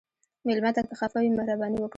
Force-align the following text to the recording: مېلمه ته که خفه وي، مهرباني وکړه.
مېلمه 0.47 0.71
ته 0.75 0.81
که 0.87 0.93
خفه 0.99 1.19
وي، 1.21 1.29
مهرباني 1.37 1.77
وکړه. 1.79 1.89